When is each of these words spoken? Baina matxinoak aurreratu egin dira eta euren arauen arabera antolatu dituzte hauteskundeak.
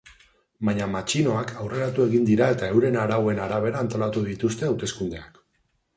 Baina 0.69 0.87
matxinoak 0.93 1.53
aurreratu 1.65 2.07
egin 2.09 2.25
dira 2.29 2.49
eta 2.55 2.71
euren 2.77 2.99
arauen 3.03 3.45
arabera 3.45 3.85
antolatu 3.85 4.25
dituzte 4.31 4.71
hauteskundeak. 4.71 5.43